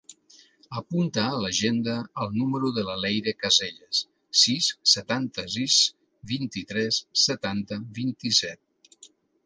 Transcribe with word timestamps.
Apunta 0.79 1.25
a 1.33 1.41
l'agenda 1.43 1.97
el 2.25 2.33
número 2.37 2.71
de 2.79 2.85
la 2.89 2.95
Leyre 3.03 3.35
Caselles: 3.43 4.01
sis, 4.47 4.71
setanta-sis, 4.95 5.79
vint-i-tres, 6.33 7.03
setanta, 7.27 7.83
vint-i-set. 8.01 9.11